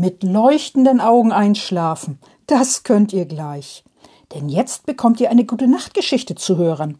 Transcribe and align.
Mit 0.00 0.22
leuchtenden 0.22 0.98
Augen 0.98 1.30
einschlafen, 1.30 2.20
das 2.46 2.84
könnt 2.84 3.12
ihr 3.12 3.26
gleich. 3.26 3.84
Denn 4.32 4.48
jetzt 4.48 4.86
bekommt 4.86 5.20
ihr 5.20 5.28
eine 5.28 5.44
gute 5.44 5.68
Nachtgeschichte 5.68 6.36
zu 6.36 6.56
hören. 6.56 6.98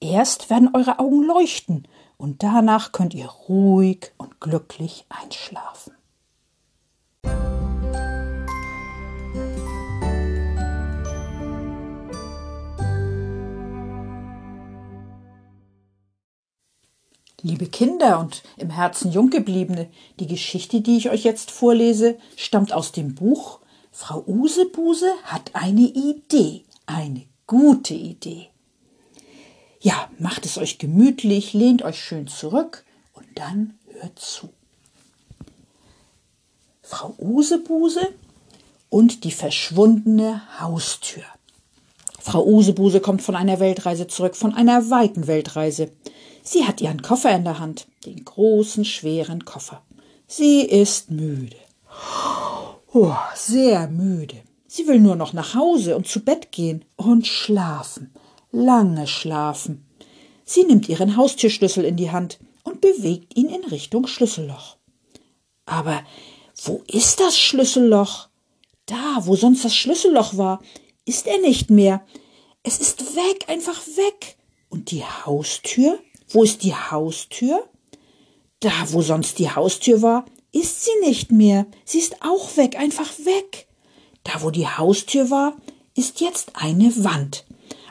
Erst 0.00 0.48
werden 0.48 0.70
eure 0.72 0.98
Augen 0.98 1.24
leuchten 1.24 1.86
und 2.16 2.42
danach 2.42 2.92
könnt 2.92 3.12
ihr 3.12 3.26
ruhig 3.26 4.12
und 4.16 4.40
glücklich 4.40 5.04
einschlafen. 5.10 5.92
Liebe 17.42 17.66
Kinder 17.66 18.18
und 18.18 18.42
im 18.56 18.70
Herzen 18.70 19.12
Junggebliebene, 19.12 19.88
die 20.18 20.26
Geschichte, 20.26 20.80
die 20.80 20.96
ich 20.96 21.10
euch 21.10 21.22
jetzt 21.22 21.52
vorlese, 21.52 22.18
stammt 22.36 22.72
aus 22.72 22.90
dem 22.90 23.14
Buch 23.14 23.60
Frau 23.92 24.22
Usebuse 24.26 25.10
hat 25.24 25.50
eine 25.54 25.80
Idee, 25.80 26.64
eine 26.86 27.26
gute 27.46 27.94
Idee. 27.94 28.48
Ja, 29.80 30.08
macht 30.18 30.46
es 30.46 30.58
euch 30.58 30.78
gemütlich, 30.78 31.52
lehnt 31.52 31.82
euch 31.82 32.00
schön 32.00 32.28
zurück 32.28 32.84
und 33.14 33.26
dann 33.34 33.78
hört 33.92 34.18
zu. 34.18 34.50
Frau 36.82 37.14
Usebuse 37.18 38.08
und 38.88 39.24
die 39.24 39.32
verschwundene 39.32 40.42
Haustür. 40.60 41.24
Frau 42.20 42.44
Usebuse 42.44 43.00
kommt 43.00 43.22
von 43.22 43.36
einer 43.36 43.60
Weltreise 43.60 44.06
zurück, 44.06 44.36
von 44.36 44.54
einer 44.54 44.90
weiten 44.90 45.26
Weltreise. 45.26 45.90
Sie 46.50 46.64
hat 46.64 46.80
ihren 46.80 47.02
Koffer 47.02 47.36
in 47.36 47.44
der 47.44 47.58
Hand, 47.58 47.88
den 48.06 48.24
großen, 48.24 48.86
schweren 48.86 49.44
Koffer. 49.44 49.82
Sie 50.26 50.62
ist 50.62 51.10
müde. 51.10 51.58
Oh, 52.94 53.12
sehr 53.34 53.86
müde. 53.88 54.36
Sie 54.66 54.86
will 54.86 54.98
nur 54.98 55.14
noch 55.14 55.34
nach 55.34 55.54
Hause 55.54 55.94
und 55.94 56.08
zu 56.08 56.24
Bett 56.24 56.50
gehen 56.50 56.86
und 56.96 57.26
schlafen, 57.26 58.14
lange 58.50 59.06
schlafen. 59.06 59.84
Sie 60.42 60.64
nimmt 60.64 60.88
ihren 60.88 61.18
Haustürschlüssel 61.18 61.84
in 61.84 61.98
die 61.98 62.12
Hand 62.12 62.38
und 62.64 62.80
bewegt 62.80 63.36
ihn 63.36 63.50
in 63.50 63.64
Richtung 63.64 64.06
Schlüsselloch. 64.06 64.78
Aber 65.66 66.02
wo 66.64 66.82
ist 66.86 67.20
das 67.20 67.38
Schlüsselloch? 67.38 68.28
Da, 68.86 69.18
wo 69.20 69.36
sonst 69.36 69.66
das 69.66 69.76
Schlüsselloch 69.76 70.38
war, 70.38 70.62
ist 71.04 71.26
er 71.26 71.40
nicht 71.42 71.68
mehr. 71.68 72.06
Es 72.62 72.80
ist 72.80 73.16
weg, 73.16 73.44
einfach 73.48 73.86
weg. 73.86 74.38
Und 74.70 74.92
die 74.92 75.04
Haustür? 75.04 75.98
Wo 76.28 76.42
ist 76.42 76.62
die 76.62 76.74
Haustür? 76.74 77.64
Da, 78.60 78.70
wo 78.88 79.02
sonst 79.02 79.38
die 79.38 79.50
Haustür 79.50 80.02
war, 80.02 80.26
ist 80.52 80.84
sie 80.84 81.06
nicht 81.06 81.30
mehr. 81.30 81.66
Sie 81.84 81.98
ist 81.98 82.22
auch 82.22 82.56
weg, 82.56 82.78
einfach 82.78 83.10
weg. 83.20 83.66
Da, 84.24 84.42
wo 84.42 84.50
die 84.50 84.66
Haustür 84.66 85.30
war, 85.30 85.56
ist 85.94 86.20
jetzt 86.20 86.52
eine 86.54 87.04
Wand. 87.04 87.46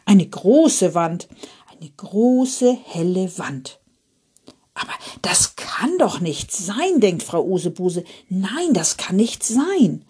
Eine 0.05 0.27
große 0.27 0.93
Wand. 0.93 1.27
Eine 1.71 1.89
große, 1.89 2.77
helle 2.83 3.37
Wand. 3.37 3.79
Aber 4.73 4.93
das 5.21 5.55
kann 5.55 5.97
doch 5.97 6.19
nicht 6.19 6.51
sein, 6.51 6.99
denkt 6.99 7.23
Frau 7.23 7.43
Usebuse. 7.43 8.03
Nein, 8.29 8.73
das 8.73 8.97
kann 8.97 9.15
nicht 9.15 9.43
sein. 9.43 10.05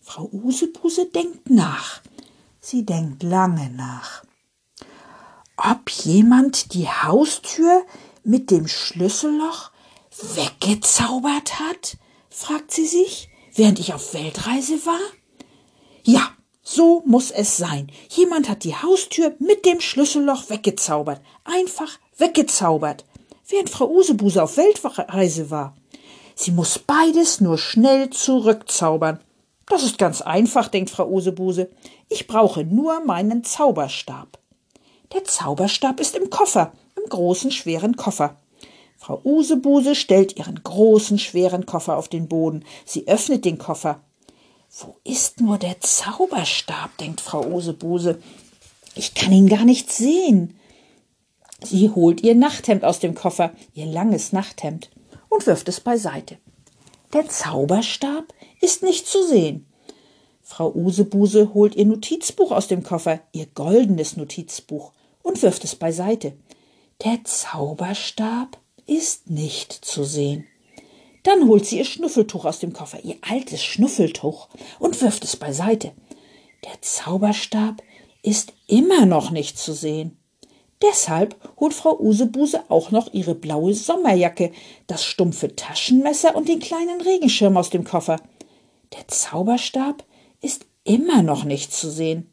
Frau 0.00 0.28
Usebuse 0.32 1.06
denkt 1.06 1.50
nach. 1.50 2.00
Sie 2.60 2.86
denkt 2.86 3.22
lange 3.22 3.70
nach 3.70 4.24
ob 5.62 5.90
jemand 5.90 6.74
die 6.74 6.88
Haustür 6.88 7.84
mit 8.24 8.50
dem 8.50 8.66
Schlüsselloch 8.68 9.70
weggezaubert 10.34 11.60
hat? 11.60 11.96
fragt 12.30 12.70
sie 12.70 12.86
sich, 12.86 13.28
während 13.54 13.78
ich 13.78 13.92
auf 13.92 14.14
Weltreise 14.14 14.86
war. 14.86 15.00
Ja, 16.02 16.30
so 16.62 17.02
muss 17.04 17.30
es 17.30 17.56
sein. 17.56 17.90
Jemand 18.08 18.48
hat 18.48 18.64
die 18.64 18.74
Haustür 18.74 19.34
mit 19.38 19.66
dem 19.66 19.80
Schlüsselloch 19.80 20.48
weggezaubert. 20.48 21.20
Einfach 21.44 21.98
weggezaubert. 22.16 23.04
Während 23.48 23.70
Frau 23.70 23.88
Usebuse 23.90 24.42
auf 24.42 24.56
Weltreise 24.56 25.50
war. 25.50 25.76
Sie 26.34 26.52
muss 26.52 26.78
beides 26.78 27.40
nur 27.40 27.58
schnell 27.58 28.10
zurückzaubern. 28.10 29.20
Das 29.66 29.82
ist 29.82 29.98
ganz 29.98 30.22
einfach, 30.22 30.68
denkt 30.68 30.90
Frau 30.90 31.08
Usebuse. 31.08 31.70
Ich 32.08 32.26
brauche 32.26 32.64
nur 32.64 33.04
meinen 33.04 33.44
Zauberstab. 33.44 34.39
Der 35.12 35.24
Zauberstab 35.24 35.98
ist 35.98 36.14
im 36.14 36.30
Koffer, 36.30 36.72
im 36.96 37.08
großen, 37.08 37.50
schweren 37.50 37.96
Koffer. 37.96 38.36
Frau 38.96 39.20
Usebuse 39.24 39.96
stellt 39.96 40.36
ihren 40.36 40.62
großen, 40.62 41.18
schweren 41.18 41.66
Koffer 41.66 41.96
auf 41.96 42.06
den 42.06 42.28
Boden. 42.28 42.64
Sie 42.84 43.08
öffnet 43.08 43.44
den 43.44 43.58
Koffer. 43.58 44.00
Wo 44.78 44.96
ist 45.02 45.40
nur 45.40 45.58
der 45.58 45.80
Zauberstab? 45.80 46.96
denkt 46.98 47.20
Frau 47.20 47.44
Usebuse. 47.44 48.22
Ich 48.94 49.14
kann 49.14 49.32
ihn 49.32 49.48
gar 49.48 49.64
nicht 49.64 49.90
sehen. 49.90 50.56
Sie 51.64 51.90
holt 51.90 52.22
ihr 52.22 52.36
Nachthemd 52.36 52.84
aus 52.84 53.00
dem 53.00 53.16
Koffer, 53.16 53.52
ihr 53.74 53.86
langes 53.86 54.32
Nachthemd, 54.32 54.90
und 55.28 55.46
wirft 55.46 55.68
es 55.68 55.80
beiseite. 55.80 56.38
Der 57.12 57.28
Zauberstab 57.28 58.32
ist 58.60 58.84
nicht 58.84 59.08
zu 59.08 59.26
sehen. 59.26 59.66
Frau 60.40 60.72
Usebuse 60.72 61.52
holt 61.52 61.74
ihr 61.74 61.86
Notizbuch 61.86 62.52
aus 62.52 62.68
dem 62.68 62.84
Koffer, 62.84 63.20
ihr 63.32 63.46
goldenes 63.46 64.16
Notizbuch 64.16 64.92
und 65.22 65.42
wirft 65.42 65.64
es 65.64 65.76
beiseite. 65.76 66.34
Der 67.04 67.24
Zauberstab 67.24 68.58
ist 68.86 69.30
nicht 69.30 69.72
zu 69.72 70.04
sehen. 70.04 70.46
Dann 71.22 71.46
holt 71.48 71.66
sie 71.66 71.78
ihr 71.78 71.84
Schnuffeltuch 71.84 72.44
aus 72.44 72.60
dem 72.60 72.72
Koffer, 72.72 73.04
ihr 73.04 73.16
altes 73.20 73.62
Schnuffeltuch, 73.62 74.48
und 74.78 75.00
wirft 75.02 75.24
es 75.24 75.36
beiseite. 75.36 75.92
Der 76.64 76.80
Zauberstab 76.80 77.82
ist 78.22 78.52
immer 78.66 79.06
noch 79.06 79.30
nicht 79.30 79.58
zu 79.58 79.72
sehen. 79.72 80.16
Deshalb 80.82 81.36
holt 81.58 81.74
Frau 81.74 81.98
Usebuse 81.98 82.62
auch 82.70 82.90
noch 82.90 83.12
ihre 83.12 83.34
blaue 83.34 83.74
Sommerjacke, 83.74 84.50
das 84.86 85.04
stumpfe 85.04 85.54
Taschenmesser 85.54 86.34
und 86.34 86.48
den 86.48 86.58
kleinen 86.58 87.02
Regenschirm 87.02 87.56
aus 87.58 87.68
dem 87.68 87.84
Koffer. 87.84 88.16
Der 88.94 89.06
Zauberstab 89.06 90.04
ist 90.40 90.64
immer 90.84 91.22
noch 91.22 91.44
nicht 91.44 91.72
zu 91.72 91.90
sehen. 91.90 92.29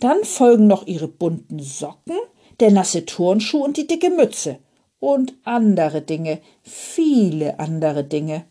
Dann 0.00 0.22
folgen 0.24 0.66
noch 0.66 0.86
ihre 0.86 1.08
bunten 1.08 1.58
Socken, 1.58 2.16
der 2.60 2.70
nasse 2.70 3.04
Turnschuh 3.04 3.64
und 3.64 3.76
die 3.76 3.86
dicke 3.86 4.10
Mütze 4.10 4.58
und 5.00 5.34
andere 5.44 6.02
Dinge, 6.02 6.40
viele 6.62 7.58
andere 7.58 8.04
Dinge. 8.04 8.44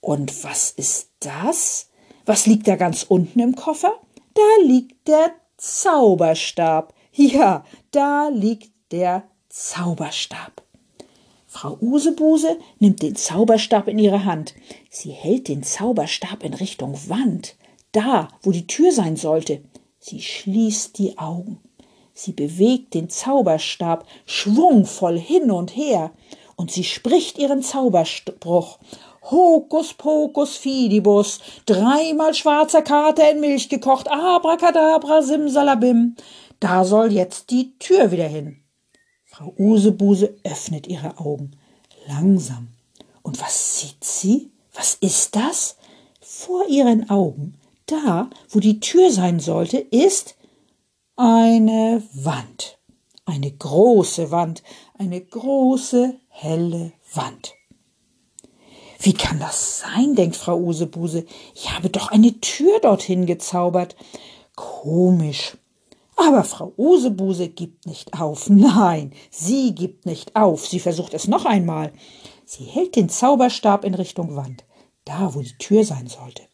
Und 0.00 0.44
was 0.44 0.70
ist 0.70 1.10
das? 1.20 1.88
Was 2.24 2.46
liegt 2.46 2.68
da 2.68 2.76
ganz 2.76 3.04
unten 3.04 3.40
im 3.40 3.54
Koffer? 3.54 3.92
Da 4.34 4.64
liegt 4.64 5.08
der 5.08 5.32
Zauberstab. 5.56 6.94
Ja, 7.12 7.64
da 7.90 8.28
liegt 8.28 8.70
der 8.92 9.24
Zauberstab. 9.48 10.62
Frau 11.46 11.76
Usebuse 11.80 12.58
nimmt 12.78 13.02
den 13.02 13.16
Zauberstab 13.16 13.88
in 13.88 13.98
ihre 13.98 14.24
Hand. 14.24 14.54
Sie 14.88 15.10
hält 15.10 15.48
den 15.48 15.64
Zauberstab 15.64 16.44
in 16.44 16.54
Richtung 16.54 16.96
Wand, 17.08 17.56
da, 17.90 18.28
wo 18.42 18.52
die 18.52 18.68
Tür 18.68 18.92
sein 18.92 19.16
sollte. 19.16 19.62
Sie 20.02 20.22
schließt 20.22 20.96
die 20.98 21.18
Augen. 21.18 21.60
Sie 22.14 22.32
bewegt 22.32 22.94
den 22.94 23.10
Zauberstab 23.10 24.06
schwungvoll 24.24 25.18
hin 25.18 25.50
und 25.50 25.76
her, 25.76 26.12
und 26.56 26.70
sie 26.70 26.84
spricht 26.84 27.38
ihren 27.38 27.62
Zauberspruch. 27.62 28.78
Hokus 29.22 29.94
pokus 29.94 30.56
fidibus, 30.56 31.40
dreimal 31.66 32.34
schwarzer 32.34 32.82
Kater 32.82 33.30
in 33.30 33.40
Milch 33.40 33.68
gekocht, 33.68 34.10
abracadabra 34.10 35.22
simsalabim. 35.22 36.16
Da 36.60 36.84
soll 36.84 37.12
jetzt 37.12 37.50
die 37.50 37.78
Tür 37.78 38.10
wieder 38.10 38.26
hin. 38.26 38.62
Frau 39.24 39.54
Usebuse 39.58 40.34
öffnet 40.44 40.86
ihre 40.86 41.18
Augen. 41.18 41.52
Langsam. 42.06 42.68
Und 43.22 43.40
was 43.40 43.80
sieht 43.80 44.02
sie? 44.02 44.50
Was 44.74 44.94
ist 44.94 45.36
das? 45.36 45.76
Vor 46.20 46.66
ihren 46.68 47.08
Augen 47.10 47.59
da, 47.90 48.30
wo 48.48 48.60
die 48.60 48.80
Tür 48.80 49.10
sein 49.10 49.40
sollte, 49.40 49.78
ist 49.78 50.36
eine 51.16 52.02
Wand. 52.12 52.78
Eine 53.26 53.52
große 53.52 54.30
Wand, 54.30 54.62
eine 54.98 55.20
große, 55.20 56.18
helle 56.28 56.92
Wand. 57.14 57.54
Wie 58.98 59.14
kann 59.14 59.38
das 59.38 59.80
sein, 59.80 60.14
denkt 60.14 60.36
Frau 60.36 60.58
Usebuse. 60.58 61.24
Ich 61.54 61.70
habe 61.72 61.88
doch 61.88 62.10
eine 62.10 62.40
Tür 62.40 62.80
dorthin 62.80 63.26
gezaubert. 63.26 63.96
Komisch. 64.56 65.56
Aber 66.16 66.44
Frau 66.44 66.74
Usebuse 66.76 67.48
gibt 67.48 67.86
nicht 67.86 68.20
auf. 68.20 68.50
Nein, 68.50 69.12
sie 69.30 69.74
gibt 69.74 70.04
nicht 70.04 70.36
auf. 70.36 70.66
Sie 70.66 70.80
versucht 70.80 71.14
es 71.14 71.28
noch 71.28 71.46
einmal. 71.46 71.92
Sie 72.44 72.64
hält 72.64 72.94
den 72.94 73.08
Zauberstab 73.08 73.84
in 73.84 73.94
Richtung 73.94 74.36
Wand, 74.36 74.64
da 75.06 75.34
wo 75.34 75.40
die 75.40 75.56
Tür 75.56 75.84
sein 75.84 76.08
sollte. 76.08 76.49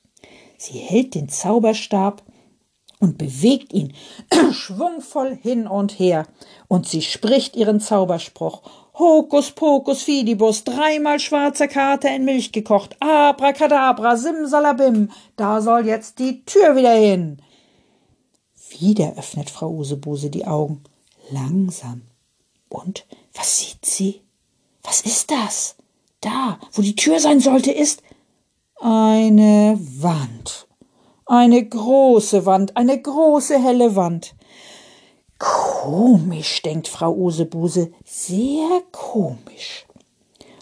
Sie 0.59 0.79
hält 0.79 1.15
den 1.15 1.29
Zauberstab 1.29 2.23
und 2.99 3.19
bewegt 3.19 3.73
ihn 3.73 3.93
schwungvoll 4.53 5.37
hin 5.37 5.67
und 5.67 5.99
her, 5.99 6.27
und 6.69 6.89
sie 6.89 7.03
spricht 7.03 7.57
ihren 7.57 7.81
Zauberspruch 7.81 8.63
Hokus 8.99 9.51
pokus 9.51 10.03
fidibus, 10.03 10.65
dreimal 10.65 11.21
schwarzer 11.21 11.69
Kater 11.69 12.15
in 12.17 12.25
Milch 12.25 12.53
gekocht, 12.53 12.97
abracadabra, 13.01 14.17
simsalabim, 14.17 15.11
da 15.37 15.61
soll 15.61 15.87
jetzt 15.87 16.19
die 16.19 16.45
Tür 16.47 16.77
wieder 16.77 16.95
hin. 16.95 17.43
Wieder 18.71 19.15
öffnet 19.19 19.51
Frau 19.51 19.71
Usebuse 19.71 20.31
die 20.31 20.47
Augen, 20.47 20.83
langsam. 21.31 22.03
Und 22.71 23.07
was 23.35 23.59
sieht 23.59 23.85
sie? 23.85 24.23
Was 24.83 25.03
ist 25.03 25.31
das? 25.31 25.77
Da, 26.23 26.59
wo 26.73 26.81
die 26.81 26.97
Tür 26.97 27.21
sein 27.21 27.41
sollte, 27.41 27.73
ist 27.73 28.03
eine 28.81 29.79
Wand. 29.99 30.67
Eine 31.25 31.65
große 31.65 32.47
Wand, 32.47 32.77
eine 32.77 33.01
große 33.01 33.59
helle 33.59 33.97
Wand. 33.97 34.35
Komisch, 35.39 36.63
denkt 36.63 36.89
Frau 36.89 37.13
Usebuse, 37.13 37.93
sehr 38.05 38.83
komisch. 38.93 39.87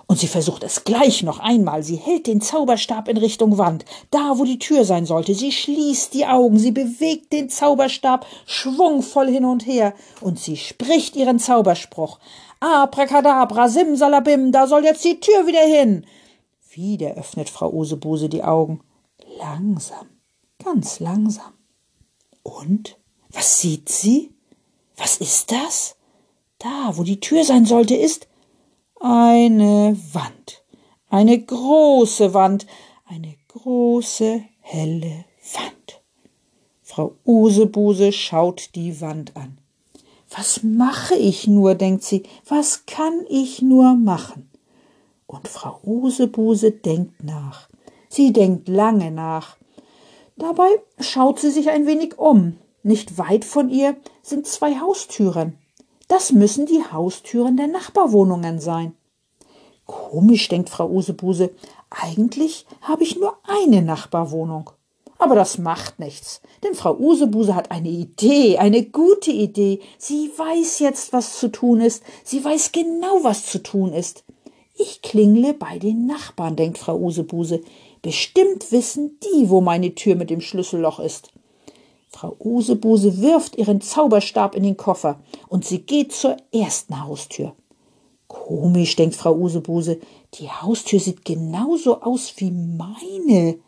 Und 0.06 0.18
sie 0.18 0.28
versucht 0.28 0.62
es 0.64 0.84
gleich 0.84 1.22
noch 1.22 1.38
einmal. 1.38 1.82
Sie 1.82 1.96
hält 1.96 2.26
den 2.26 2.40
Zauberstab 2.40 3.08
in 3.08 3.16
Richtung 3.16 3.58
Wand, 3.58 3.84
da 4.10 4.38
wo 4.38 4.44
die 4.44 4.58
Tür 4.58 4.84
sein 4.84 5.06
sollte. 5.06 5.34
Sie 5.34 5.50
schließt 5.50 6.12
die 6.14 6.26
Augen, 6.26 6.58
sie 6.58 6.72
bewegt 6.72 7.32
den 7.32 7.48
Zauberstab 7.48 8.26
schwungvoll 8.46 9.28
hin 9.28 9.44
und 9.44 9.66
her 9.66 9.94
und 10.20 10.38
sie 10.38 10.56
spricht 10.56 11.16
ihren 11.16 11.38
Zauberspruch. 11.38 12.18
Abracadabra, 12.60 13.68
simsalabim, 13.68 14.52
da 14.52 14.66
soll 14.66 14.84
jetzt 14.84 15.04
die 15.04 15.20
Tür 15.20 15.46
wieder 15.46 15.64
hin. 15.64 16.06
Wieder 16.74 17.14
öffnet 17.14 17.50
Frau 17.50 17.72
Usebuse 17.72 18.28
die 18.28 18.42
Augen. 18.42 18.80
Langsam, 19.38 20.08
ganz 20.62 20.98
langsam. 20.98 21.52
Und? 22.42 22.98
Was 23.30 23.60
sieht 23.60 23.88
sie? 23.88 24.32
Was 24.96 25.18
ist 25.18 25.52
das? 25.52 25.96
Da, 26.58 26.92
wo 26.96 27.02
die 27.02 27.20
Tür 27.20 27.44
sein 27.44 27.64
sollte, 27.64 27.94
ist 27.94 28.28
eine 29.00 29.96
Wand. 30.12 30.64
Eine 31.08 31.40
große 31.40 32.34
Wand. 32.34 32.66
Eine 33.04 33.36
große, 33.48 34.42
helle 34.60 35.24
Wand. 35.52 36.02
Frau 36.82 37.16
Usebuse 37.24 38.12
schaut 38.12 38.70
die 38.74 39.00
Wand 39.00 39.36
an. 39.36 39.58
Was 40.30 40.62
mache 40.62 41.14
ich 41.14 41.46
nur, 41.46 41.76
denkt 41.76 42.02
sie, 42.02 42.24
was 42.48 42.86
kann 42.86 43.24
ich 43.28 43.62
nur 43.62 43.94
machen? 43.94 44.50
Und 45.34 45.48
Frau 45.48 45.80
Usebuse 45.82 46.70
denkt 46.70 47.24
nach. 47.24 47.68
Sie 48.08 48.32
denkt 48.32 48.68
lange 48.68 49.10
nach. 49.10 49.56
Dabei 50.36 50.68
schaut 51.00 51.40
sie 51.40 51.50
sich 51.50 51.70
ein 51.70 51.86
wenig 51.86 52.18
um. 52.20 52.56
Nicht 52.84 53.18
weit 53.18 53.44
von 53.44 53.68
ihr 53.68 53.96
sind 54.22 54.46
zwei 54.46 54.78
Haustüren. 54.78 55.58
Das 56.06 56.30
müssen 56.30 56.66
die 56.66 56.84
Haustüren 56.92 57.56
der 57.56 57.66
Nachbarwohnungen 57.66 58.60
sein. 58.60 58.94
Komisch, 59.86 60.48
denkt 60.48 60.70
Frau 60.70 60.88
Usebuse, 60.88 61.50
eigentlich 61.90 62.64
habe 62.82 63.02
ich 63.02 63.18
nur 63.18 63.36
eine 63.42 63.82
Nachbarwohnung. 63.82 64.70
Aber 65.18 65.34
das 65.34 65.58
macht 65.58 65.98
nichts, 65.98 66.42
denn 66.62 66.74
Frau 66.74 66.96
Usebuse 66.96 67.56
hat 67.56 67.72
eine 67.72 67.88
Idee, 67.88 68.58
eine 68.58 68.84
gute 68.84 69.32
Idee. 69.32 69.80
Sie 69.98 70.30
weiß 70.36 70.78
jetzt, 70.78 71.12
was 71.12 71.38
zu 71.40 71.50
tun 71.50 71.80
ist. 71.80 72.04
Sie 72.22 72.44
weiß 72.44 72.70
genau, 72.70 73.22
was 73.22 73.46
zu 73.46 73.62
tun 73.62 73.92
ist. 73.92 74.24
Ich 74.76 75.02
klingle 75.02 75.54
bei 75.54 75.78
den 75.78 76.06
Nachbarn, 76.06 76.56
denkt 76.56 76.78
Frau 76.78 76.96
Usebuse. 76.96 77.62
Bestimmt 78.02 78.72
wissen 78.72 79.18
die, 79.20 79.48
wo 79.48 79.60
meine 79.60 79.94
Tür 79.94 80.16
mit 80.16 80.30
dem 80.30 80.40
Schlüsselloch 80.40 80.98
ist. 80.98 81.30
Frau 82.10 82.36
Usebuse 82.38 83.20
wirft 83.20 83.56
ihren 83.56 83.80
Zauberstab 83.80 84.54
in 84.54 84.62
den 84.62 84.76
Koffer 84.76 85.20
und 85.48 85.64
sie 85.64 85.80
geht 85.80 86.12
zur 86.12 86.36
ersten 86.52 87.02
Haustür. 87.04 87.54
Komisch, 88.28 88.96
denkt 88.96 89.16
Frau 89.16 89.34
Usebuse, 89.34 90.00
die 90.34 90.48
Haustür 90.48 90.98
sieht 90.98 91.24
genauso 91.24 92.02
aus 92.02 92.34
wie 92.36 92.50
meine. 92.50 93.58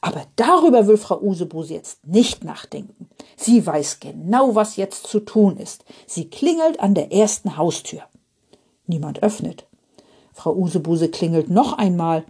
Aber 0.00 0.22
darüber 0.36 0.86
will 0.86 0.96
Frau 0.96 1.20
Usebuse 1.20 1.74
jetzt 1.74 2.06
nicht 2.06 2.44
nachdenken. 2.44 3.08
Sie 3.36 3.66
weiß 3.66 3.98
genau, 3.98 4.54
was 4.54 4.76
jetzt 4.76 5.06
zu 5.08 5.20
tun 5.20 5.56
ist. 5.56 5.84
Sie 6.06 6.30
klingelt 6.30 6.78
an 6.78 6.94
der 6.94 7.12
ersten 7.12 7.56
Haustür. 7.56 8.02
Niemand 8.86 9.22
öffnet. 9.22 9.65
Frau 10.36 10.54
Usebuse 10.54 11.08
klingelt 11.08 11.48
noch 11.48 11.72
einmal. 11.78 12.26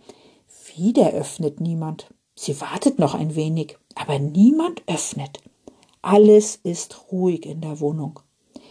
Wieder 0.77 1.11
öffnet 1.11 1.61
niemand. 1.61 2.07
Sie 2.37 2.61
wartet 2.61 3.01
noch 3.01 3.15
ein 3.15 3.35
wenig, 3.35 3.77
aber 3.97 4.21
niemand 4.21 4.81
öffnet. 4.87 5.41
Alles 6.03 6.61
ist 6.63 7.11
ruhig 7.11 7.45
in 7.45 7.63
der 7.63 7.81
Wohnung. 7.81 8.21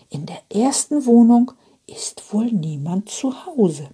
In 0.09 0.25
der 0.25 0.39
ersten 0.49 1.05
Wohnung 1.05 1.51
ist 1.85 2.33
wohl 2.33 2.45
niemand 2.45 3.09
zu 3.09 3.45
Hause. 3.45 3.89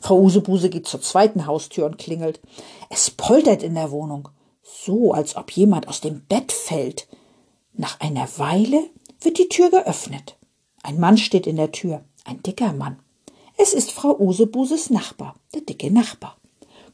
Frau 0.00 0.20
Usebuse 0.22 0.70
geht 0.70 0.88
zur 0.88 1.00
zweiten 1.00 1.46
Haustür 1.46 1.86
und 1.86 1.98
klingelt. 1.98 2.40
Es 2.90 3.12
poltert 3.12 3.62
in 3.62 3.74
der 3.74 3.92
Wohnung, 3.92 4.28
so 4.60 5.12
als 5.12 5.36
ob 5.36 5.52
jemand 5.52 5.86
aus 5.86 6.00
dem 6.00 6.24
Bett 6.26 6.50
fällt. 6.50 7.06
Nach 7.74 8.00
einer 8.00 8.28
Weile 8.38 8.90
wird 9.20 9.38
die 9.38 9.48
Tür 9.48 9.70
geöffnet. 9.70 10.36
Ein 10.82 10.98
Mann 10.98 11.16
steht 11.16 11.46
in 11.46 11.56
der 11.56 11.70
Tür, 11.70 12.02
ein 12.24 12.42
dicker 12.42 12.72
Mann. 12.72 12.98
Es 13.60 13.74
ist 13.74 13.90
Frau 13.90 14.16
Usebuses 14.20 14.88
Nachbar, 14.88 15.34
der 15.52 15.62
dicke 15.62 15.90
Nachbar. 15.90 16.36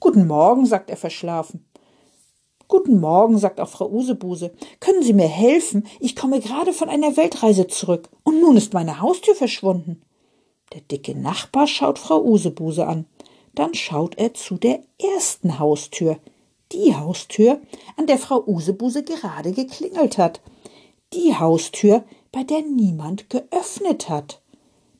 Guten 0.00 0.26
Morgen, 0.26 0.64
sagt 0.64 0.88
er 0.88 0.96
verschlafen. 0.96 1.66
Guten 2.68 3.00
Morgen, 3.00 3.36
sagt 3.36 3.60
auch 3.60 3.68
Frau 3.68 3.90
Usebuse. 3.90 4.50
Können 4.80 5.02
Sie 5.02 5.12
mir 5.12 5.28
helfen? 5.28 5.86
Ich 6.00 6.16
komme 6.16 6.40
gerade 6.40 6.72
von 6.72 6.88
einer 6.88 7.18
Weltreise 7.18 7.66
zurück 7.66 8.08
und 8.22 8.40
nun 8.40 8.56
ist 8.56 8.72
meine 8.72 9.02
Haustür 9.02 9.34
verschwunden. 9.34 10.00
Der 10.72 10.80
dicke 10.80 11.14
Nachbar 11.14 11.66
schaut 11.66 11.98
Frau 11.98 12.22
Usebuse 12.24 12.86
an. 12.86 13.04
Dann 13.54 13.74
schaut 13.74 14.16
er 14.16 14.32
zu 14.32 14.56
der 14.56 14.82
ersten 14.98 15.58
Haustür. 15.58 16.18
Die 16.72 16.96
Haustür, 16.96 17.60
an 17.98 18.06
der 18.06 18.16
Frau 18.16 18.42
Usebuse 18.42 19.02
gerade 19.02 19.52
geklingelt 19.52 20.16
hat. 20.16 20.40
Die 21.12 21.36
Haustür, 21.36 22.04
bei 22.32 22.42
der 22.42 22.62
niemand 22.62 23.28
geöffnet 23.28 24.08
hat. 24.08 24.40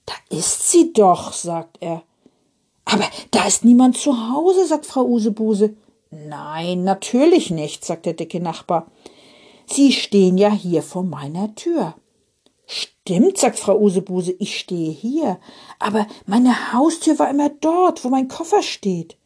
Da 0.06 0.14
ist 0.30 0.70
sie 0.70 0.92
doch, 0.92 1.32
sagt 1.32 1.78
er. 1.80 2.02
Aber 2.84 3.04
da 3.30 3.46
ist 3.46 3.64
niemand 3.64 3.96
zu 3.96 4.30
Hause, 4.30 4.66
sagt 4.66 4.86
Frau 4.86 5.04
Usebuse. 5.04 5.74
Nein, 6.10 6.84
natürlich 6.84 7.50
nicht, 7.50 7.84
sagt 7.84 8.06
der 8.06 8.12
dicke 8.12 8.40
Nachbar. 8.40 8.86
Sie 9.66 9.92
stehen 9.92 10.36
ja 10.38 10.50
hier 10.50 10.82
vor 10.82 11.02
meiner 11.02 11.54
Tür. 11.54 11.94
Stimmt, 12.66 13.38
sagt 13.38 13.58
Frau 13.58 13.78
Usebuse, 13.78 14.34
ich 14.38 14.58
stehe 14.58 14.90
hier. 14.90 15.38
Aber 15.78 16.06
meine 16.26 16.72
Haustür 16.72 17.18
war 17.18 17.30
immer 17.30 17.48
dort, 17.48 18.04
wo 18.04 18.08
mein 18.08 18.28
Koffer 18.28 18.62
steht. 18.62 19.16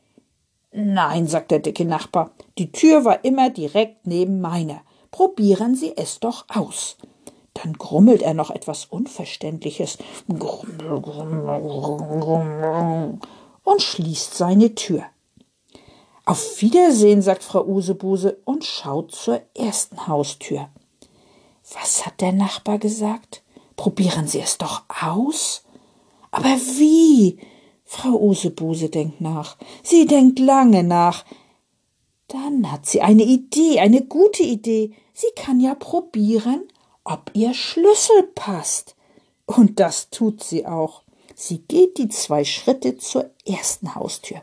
Nein, 0.72 1.26
sagt 1.26 1.50
der 1.50 1.60
dicke 1.60 1.84
Nachbar, 1.84 2.32
die 2.58 2.72
Tür 2.72 3.04
war 3.04 3.24
immer 3.24 3.50
direkt 3.50 4.06
neben 4.06 4.40
meiner. 4.40 4.82
Probieren 5.10 5.74
Sie 5.74 5.96
es 5.96 6.20
doch 6.20 6.44
aus. 6.48 6.96
Dann 7.62 7.72
grummelt 7.74 8.22
er 8.22 8.34
noch 8.34 8.50
etwas 8.50 8.84
Unverständliches. 8.86 9.98
Und 13.64 13.82
schließt 13.82 14.34
seine 14.34 14.74
Tür. 14.74 15.04
Auf 16.24 16.60
Wiedersehen, 16.60 17.22
sagt 17.22 17.42
Frau 17.42 17.64
Usebuse 17.64 18.38
und 18.44 18.64
schaut 18.64 19.12
zur 19.12 19.40
ersten 19.56 20.06
Haustür. 20.06 20.68
Was 21.72 22.06
hat 22.06 22.20
der 22.20 22.32
Nachbar 22.32 22.78
gesagt? 22.78 23.42
Probieren 23.76 24.26
Sie 24.26 24.40
es 24.40 24.58
doch 24.58 24.82
aus. 25.02 25.62
Aber 26.30 26.48
wie? 26.48 27.38
Frau 27.84 28.20
Usebuse 28.20 28.90
denkt 28.90 29.20
nach. 29.20 29.56
Sie 29.82 30.06
denkt 30.06 30.38
lange 30.38 30.82
nach. 30.82 31.24
Dann 32.26 32.70
hat 32.70 32.84
sie 32.84 33.00
eine 33.00 33.22
Idee, 33.22 33.80
eine 33.80 34.02
gute 34.02 34.42
Idee. 34.42 34.92
Sie 35.14 35.30
kann 35.34 35.60
ja 35.60 35.74
probieren, 35.74 36.68
ob 37.08 37.30
ihr 37.32 37.54
Schlüssel 37.54 38.22
passt. 38.34 38.94
Und 39.46 39.80
das 39.80 40.10
tut 40.10 40.44
sie 40.44 40.66
auch. 40.66 41.02
Sie 41.34 41.58
geht 41.58 41.98
die 41.98 42.08
zwei 42.08 42.44
Schritte 42.44 42.98
zur 42.98 43.30
ersten 43.46 43.94
Haustür. 43.94 44.42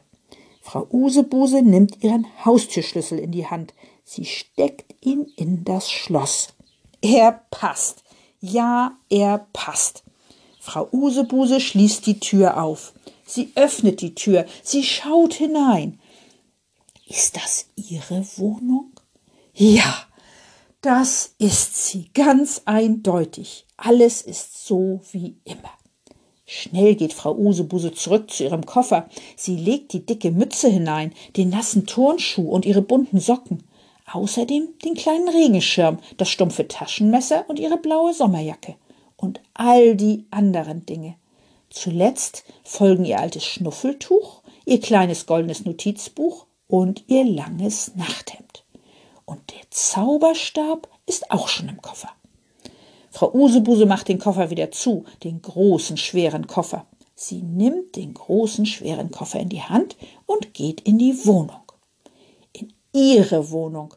Frau 0.61 0.87
Usebuse 0.91 1.61
nimmt 1.61 2.03
ihren 2.03 2.25
Haustürschlüssel 2.43 3.19
in 3.19 3.31
die 3.31 3.45
Hand. 3.45 3.73
Sie 4.03 4.25
steckt 4.25 4.95
ihn 5.05 5.31
in 5.35 5.63
das 5.63 5.91
Schloss. 5.91 6.49
Er 7.01 7.43
passt. 7.51 8.03
Ja, 8.39 8.97
er 9.09 9.45
passt. 9.53 10.03
Frau 10.59 10.87
Usebuse 10.91 11.61
schließt 11.61 12.05
die 12.07 12.19
Tür 12.19 12.61
auf. 12.61 12.93
Sie 13.27 13.51
öffnet 13.55 14.01
die 14.01 14.15
Tür. 14.15 14.45
Sie 14.63 14.83
schaut 14.83 15.35
hinein. 15.35 15.99
Ist 17.07 17.35
das 17.35 17.67
Ihre 17.75 18.25
Wohnung? 18.37 18.91
Ja, 19.53 20.07
das 20.85 21.33
ist 21.39 21.87
sie, 21.87 22.11
ganz 22.13 22.61
eindeutig. 22.65 23.65
Alles 23.75 24.21
ist 24.21 24.67
so 24.67 25.01
wie 25.11 25.35
immer. 25.43 25.71
Schnell 26.45 26.93
geht 26.93 27.11
Frau 27.11 27.35
Usebuse 27.35 27.91
zurück 27.93 28.29
zu 28.29 28.43
ihrem 28.43 28.67
Koffer. 28.67 29.09
Sie 29.35 29.55
legt 29.55 29.93
die 29.93 30.05
dicke 30.05 30.29
Mütze 30.29 30.69
hinein, 30.69 31.11
den 31.37 31.49
nassen 31.49 31.87
Turnschuh 31.87 32.47
und 32.47 32.67
ihre 32.67 32.83
bunten 32.83 33.19
Socken. 33.19 33.63
Außerdem 34.11 34.75
den 34.85 34.93
kleinen 34.93 35.27
Regenschirm, 35.27 35.97
das 36.17 36.29
stumpfe 36.29 36.67
Taschenmesser 36.67 37.45
und 37.47 37.57
ihre 37.57 37.77
blaue 37.77 38.13
Sommerjacke. 38.13 38.75
Und 39.17 39.41
all 39.55 39.95
die 39.95 40.27
anderen 40.29 40.85
Dinge. 40.85 41.15
Zuletzt 41.71 42.43
folgen 42.63 43.05
ihr 43.05 43.19
altes 43.19 43.43
Schnuffeltuch, 43.43 44.43
ihr 44.65 44.79
kleines 44.79 45.25
goldenes 45.25 45.65
Notizbuch 45.65 46.45
und 46.67 47.05
ihr 47.07 47.23
langes 47.23 47.95
Nachthemd. 47.95 48.44
Und 49.25 49.51
der 49.51 49.69
Zauberstab 49.71 50.87
ist 51.05 51.31
auch 51.31 51.47
schon 51.47 51.69
im 51.69 51.81
Koffer. 51.81 52.09
Frau 53.11 53.33
Usebuse 53.33 53.85
macht 53.85 54.07
den 54.09 54.19
Koffer 54.19 54.49
wieder 54.49 54.71
zu, 54.71 55.05
den 55.23 55.41
großen, 55.41 55.97
schweren 55.97 56.47
Koffer. 56.47 56.85
Sie 57.15 57.41
nimmt 57.41 57.95
den 57.95 58.13
großen, 58.13 58.65
schweren 58.65 59.09
Koffer 59.09 59.39
in 59.39 59.49
die 59.49 59.61
Hand 59.61 59.95
und 60.25 60.53
geht 60.53 60.81
in 60.81 60.97
die 60.97 61.25
Wohnung. 61.25 61.61
In 62.51 62.73
ihre 62.91 63.51
Wohnung. 63.51 63.93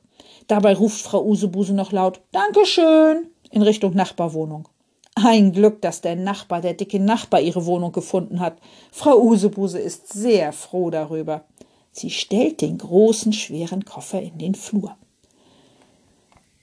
Dabei 0.47 0.75
ruft 0.75 1.02
Frau 1.02 1.25
Usebuse 1.25 1.75
noch 1.75 1.92
laut 1.92 2.20
Dankeschön 2.30 3.26
in 3.50 3.62
Richtung 3.62 3.94
Nachbarwohnung. 3.94 4.68
Ein 5.16 5.52
Glück, 5.52 5.82
dass 5.82 6.00
der 6.00 6.14
Nachbar, 6.14 6.61
der 6.61 6.75
dicke 6.75 7.00
Nachbar, 7.00 7.40
ihre 7.40 7.66
Wohnung 7.66 7.90
gefunden 7.90 8.38
hat. 8.38 8.58
Frau 8.92 9.18
Usebuse 9.18 9.80
ist 9.80 10.12
sehr 10.12 10.52
froh 10.52 10.90
darüber. 10.90 11.44
Sie 11.90 12.11
stellt 12.11 12.61
den 12.61 12.78
großen, 12.78 13.32
schweren 13.32 13.85
Koffer 13.85 14.23
in 14.23 14.38
den 14.38 14.54
Flur. 14.54 14.97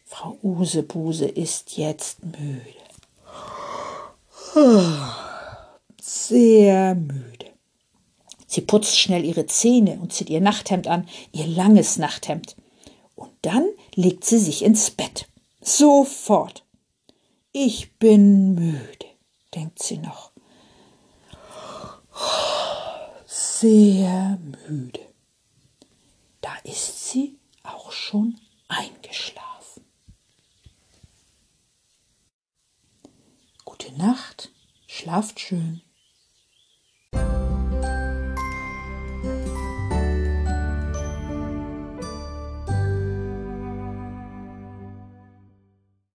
Frau 0.05 0.37
Usebuse 0.43 1.25
ist 1.25 1.77
jetzt 1.77 2.19
müde. 2.23 2.61
Sehr 6.01 6.95
müde. 6.95 7.51
Sie 8.47 8.61
putzt 8.61 8.97
schnell 8.97 9.25
ihre 9.25 9.47
Zähne 9.47 9.99
und 9.99 10.13
zieht 10.13 10.29
ihr 10.29 10.39
Nachthemd 10.39 10.87
an, 10.87 11.09
ihr 11.33 11.47
langes 11.47 11.97
Nachthemd. 11.97 12.55
Und 13.15 13.31
dann 13.41 13.67
legt 13.95 14.23
sie 14.23 14.39
sich 14.39 14.63
ins 14.63 14.91
Bett. 14.91 15.27
Sofort. 15.61 16.63
Ich 17.51 17.97
bin 17.97 18.53
müde, 18.53 19.07
denkt 19.53 19.81
sie 19.81 19.97
noch. 19.97 20.31
Sehr 23.25 24.37
müde. 24.67 25.01
Da 26.41 26.55
ist 26.63 27.09
sie 27.09 27.39
auch 27.63 27.91
schon 27.91 28.39
eingeschlafen. 28.67 29.83
Gute 33.65 33.84
Nacht, 33.97 34.49
schlaft 34.87 35.39
schön. 35.39 35.81